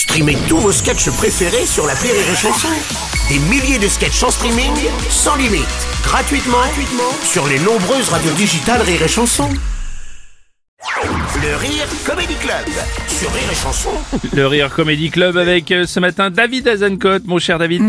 [0.00, 2.68] Streamez tous vos sketchs préférés sur la Rire et Chanson.
[3.28, 4.72] Des milliers de sketchs en streaming,
[5.10, 5.60] sans limite,
[6.02, 9.46] gratuitement, gratuitement sur les nombreuses radios digitales Rire et Chanson.
[11.42, 12.64] Le Rire Comedy Club
[13.08, 13.90] sur Rire et Chanson.
[14.34, 17.82] Le Rire Comedy Club avec euh, ce matin David Azencote, mon cher David.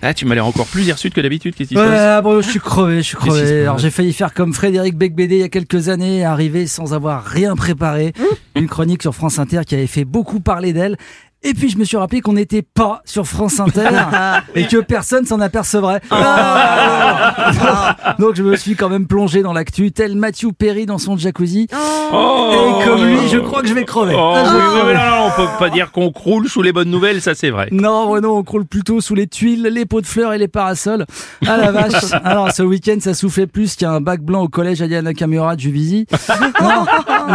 [0.00, 2.22] Ah, tu m'as l'air encore plus hirsute que d'habitude, qu'est-ce qui se Ouais, passe ah
[2.22, 3.56] bon, je suis crevé, je suis Qu'est-ce qui se crevé.
[3.58, 6.94] passe Alors j'ai failli faire comme Frédéric Becbédé il y a quelques années, arriver sans
[6.94, 8.14] avoir rien préparé.
[8.56, 10.96] Une chronique sur France Inter qui avait fait beaucoup parler d'elle.
[11.42, 13.88] Et puis je me suis rappelé qu'on n'était pas sur France Inter
[14.54, 16.00] et que personne s'en apercevrait.
[16.10, 21.16] Ah Donc je me suis quand même plongé dans l'actu, tel Matthew Perry dans son
[21.16, 21.66] jacuzzi.
[22.12, 24.14] Oh Et comme lui, je crois que je vais crever.
[24.16, 24.94] Oh, Ah, je vais crever.
[25.38, 27.68] On peut pas dire qu'on croule sous les bonnes nouvelles, ça c'est vrai.
[27.72, 31.06] Non, non, on croule plutôt sous les tuiles, les pots de fleurs et les parasols.
[31.46, 32.12] Ah la vache.
[32.24, 36.06] Alors ce week-end, ça soufflait plus qu'un bac blanc au collège Aya Nakamura de Juvisy.
[36.60, 36.84] Non,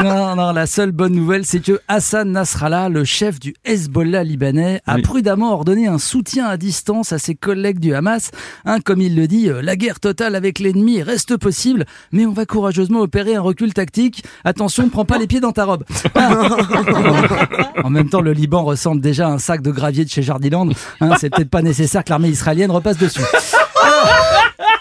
[0.04, 4.82] non, non, la seule bonne nouvelle, c'est que Hassan Nasrallah, le chef du Hezbollah libanais,
[4.86, 5.02] a Oui.
[5.02, 8.32] prudemment ordonné un soutien à distance à ses collègues du Hamas.
[8.66, 12.32] Hein, comme il le dit, euh, la guerre totale avec l'ennemi reste possible, mais on
[12.34, 14.24] va courageusement opérer un recul tactique.
[14.44, 15.84] Attention, ne prends pas les pieds dans ta robe.
[17.86, 20.68] En même temps, le Liban ressemble déjà à un sac de gravier de chez Jardiland.
[21.02, 23.22] Hein, c'est peut-être pas nécessaire que l'armée israélienne repasse dessus.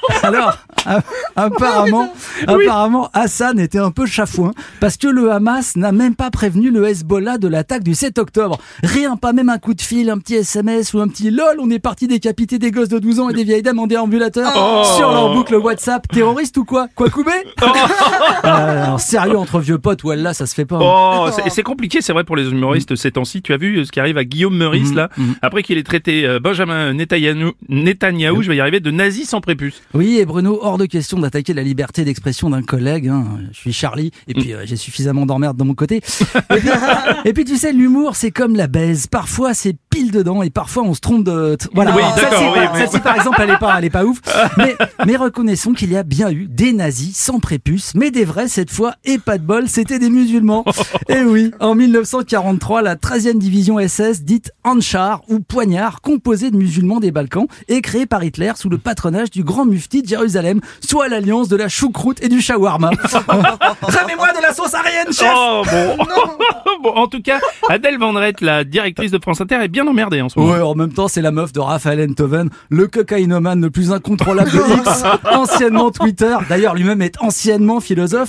[0.23, 0.59] Alors,
[1.37, 2.13] apparemment,
[2.47, 6.87] apparemment, Hassan était un peu chafouin parce que le Hamas n'a même pas prévenu le
[6.89, 8.59] Hezbollah de l'attaque du 7 octobre.
[8.83, 11.57] Rien, pas même un coup de fil, un petit SMS ou un petit lol.
[11.61, 14.53] On est parti décapiter des gosses de 12 ans et des vieilles dames en déambulateur
[14.97, 16.07] sur leur boucle WhatsApp.
[16.09, 16.89] Terroriste ou quoi?
[16.95, 17.31] Quoi couper
[18.43, 20.77] Alors, sérieux entre vieux potes, ou là, ça se fait pas.
[20.77, 20.81] hein.
[20.83, 23.43] Oh, c'est- c'est compliqué, c'est vrai pour les humoristes ces temps-ci.
[23.43, 25.09] Tu as vu euh, ce qui arrive à Guillaume Meurice là,
[25.43, 29.41] après qu'il ait traité euh, Benjamin Netanyahou, Netanyahou, je vais y arriver, de nazi sans
[29.41, 29.83] prépuce.
[29.95, 33.07] Oui, et Bruno, hors de question d'attaquer la liberté d'expression d'un collègue.
[33.09, 33.39] hein.
[33.53, 35.97] Je suis Charlie, et puis euh, j'ai suffisamment d'emmerde de mon côté.
[36.51, 36.69] Et puis,
[37.25, 39.07] et puis, tu sais, l'humour, c'est comme la baise.
[39.07, 39.77] Parfois, c'est
[40.15, 41.57] dedans, et parfois, on se trompe de...
[41.75, 44.05] Voilà, Oui, celle-ci, oui, par- mais- celle-ci, par exemple, elle est pas, elle est pas
[44.05, 44.19] ouf.
[44.57, 44.77] Mais,
[45.07, 48.71] mais reconnaissons qu'il y a bien eu des nazis sans prépuce, mais des vrais cette
[48.71, 50.65] fois, et pas de bol, c'était des musulmans.
[51.09, 57.01] Et oui, en 1943, la 13e division SS, dite Anchar ou Poignard, composée de musulmans
[57.01, 61.09] des Balkans, est créée par Hitler sous le patronage du grand mufti de Jérusalem, soit
[61.09, 62.91] l'alliance de la choucroute et du shawarma.
[63.83, 65.97] Ramez-moi de la sauce arienne, chef Oh bon.
[66.83, 67.39] bon, en tout cas,
[67.69, 70.53] Adèle Vendrette, la directrice de France Inter, est bien emmerdée en ce moment.
[70.53, 74.51] Ouais, en même temps, c'est la meuf de Raphaël Enthoven, le cocaïnomane le plus incontrôlable
[74.51, 76.37] de X, anciennement Twitter.
[76.49, 78.29] D'ailleurs, lui-même est anciennement philosophe.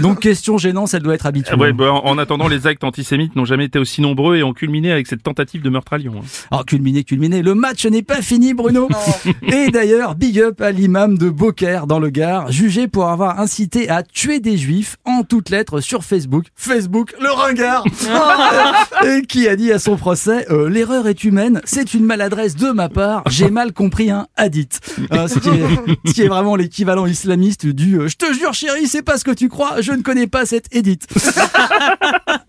[0.00, 1.58] Donc, question gênante, elle doit être habituelle.
[1.58, 4.52] Ouais, bah, en en attendant, les actes antisémites n'ont jamais été aussi nombreux et ont
[4.52, 6.14] culminé avec cette tentative de meurtre à Lyon.
[6.20, 6.46] hein.
[6.52, 8.88] Alors, culminé, culminé, le match n'est pas fini, Bruno.
[9.42, 13.88] Et d'ailleurs, big up à l'imam de Beaucaire dans le Gard, jugé pour avoir incité
[13.88, 16.44] à tuer des juifs en toutes lettres sur Facebook.
[16.54, 17.84] Facebook, le ringard.
[19.04, 22.72] Et qui a dit à son procès, euh, l'erreur est humaine, c'est une maladresse de
[22.72, 24.80] ma part, j'ai mal compris un hadith.
[25.12, 29.18] Euh, ce, qui est, vraiment l'équivalent islamiste du euh, je te jure chérie, c'est pas
[29.18, 31.06] ce que tu crois, je ne connais pas cette édite.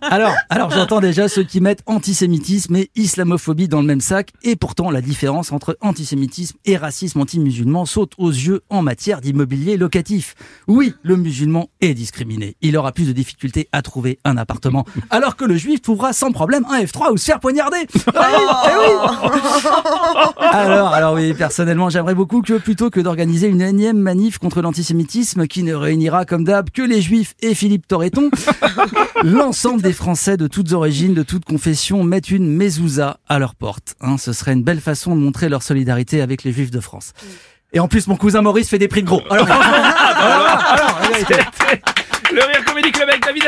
[0.01, 4.55] Alors, alors j'entends déjà ceux qui mettent antisémitisme et islamophobie dans le même sac, et
[4.55, 10.35] pourtant la différence entre antisémitisme et racisme anti-musulman saute aux yeux en matière d'immobilier locatif.
[10.67, 12.55] Oui, le musulman est discriminé.
[12.61, 16.31] Il aura plus de difficultés à trouver un appartement, alors que le juif trouvera sans
[16.31, 17.87] problème un F3 ou se faire poignarder.
[18.15, 20.45] Ah oui, eh oui.
[20.51, 25.47] Alors, alors oui, personnellement, j'aimerais beaucoup que plutôt que d'organiser une énième manif contre l'antisémitisme
[25.47, 28.29] qui ne réunira comme d'hab que les juifs et Philippe Torreton,
[29.23, 33.95] l'ensemble des Français de toutes origines, de toutes confessions mettent une mezouza à leur porte.
[34.01, 37.13] Hein, ce serait une belle façon de montrer leur solidarité avec les juifs de France.
[37.73, 39.21] Et en plus, mon cousin Maurice fait des prix de gros.
[39.29, 41.35] Alors, franchement, alors, alors, vérité.
[42.31, 43.43] Le Rire Comedy Club avec David